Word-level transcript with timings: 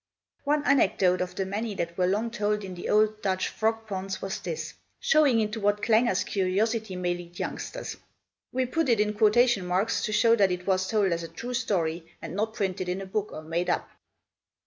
One 0.45 0.63
anecdote 0.65 1.21
of 1.21 1.35
the 1.35 1.45
many 1.45 1.75
that 1.75 1.95
were 1.95 2.07
long 2.07 2.31
told 2.31 2.63
in 2.63 2.73
the 2.73 2.89
old 2.89 3.21
Dutch 3.21 3.49
frog 3.49 3.85
ponds 3.85 4.19
was 4.19 4.39
this: 4.39 4.73
showing 4.99 5.39
into 5.39 5.59
what 5.59 5.83
clangers 5.83 6.23
curiosity 6.25 6.95
may 6.95 7.13
lead 7.13 7.37
youngsters. 7.37 7.97
We 8.51 8.65
put 8.65 8.89
it 8.89 8.99
in 8.99 9.13
quotation 9.13 9.63
marks 9.63 10.03
to 10.05 10.11
show 10.11 10.35
that 10.37 10.49
it 10.51 10.65
was 10.65 10.87
told 10.87 11.11
as 11.11 11.21
a 11.21 11.27
true 11.27 11.53
story, 11.53 12.11
and 12.19 12.33
not 12.35 12.55
printed 12.55 12.89
in 12.89 12.99
a 12.99 13.05
book, 13.05 13.31
or 13.31 13.43
made 13.43 13.69
up. 13.69 13.91